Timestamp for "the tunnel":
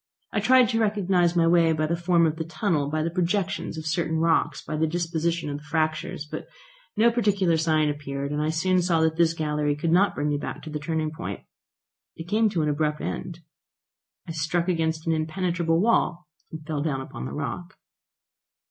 2.37-2.89